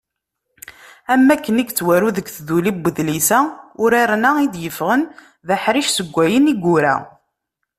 Am 1.13 1.21
wakken 1.29 1.61
i 1.61 1.63
yettwaru 1.65 2.09
deg 2.17 2.27
tduli 2.35 2.71
n 2.75 2.83
udlis-a, 2.89 3.39
uraren-a 3.83 4.31
i 4.39 4.47
d-yeffɣen 4.53 5.01
d 5.47 5.49
aḥric 5.55 5.87
seg 5.91 6.07
wayen 6.15 6.51
i 6.51 6.53
yura. 6.63 6.95